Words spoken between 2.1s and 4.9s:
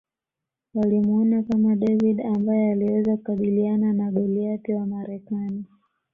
ambaye aliweza kukabiliana na Goliath wa